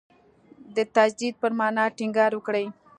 د 0.75 0.77
تجدید 0.95 1.33
پر 1.41 1.51
معنا 1.59 1.83
ټینګار 1.97 2.31
وکړي. 2.35 2.65